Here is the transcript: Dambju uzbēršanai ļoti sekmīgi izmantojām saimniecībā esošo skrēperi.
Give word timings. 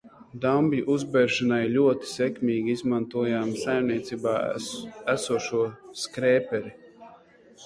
Dambju 0.43 0.85
uzbēršanai 0.93 1.59
ļoti 1.73 2.09
sekmīgi 2.13 2.73
izmantojām 2.77 3.53
saimniecībā 3.65 4.35
esošo 5.17 5.63
skrēperi. 6.07 6.75